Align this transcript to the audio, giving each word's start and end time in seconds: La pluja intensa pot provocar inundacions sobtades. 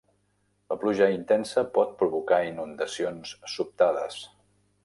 La 0.71 0.77
pluja 0.83 1.09
intensa 1.17 1.63
pot 1.77 1.93
provocar 2.01 2.41
inundacions 2.49 3.37
sobtades. 3.59 4.21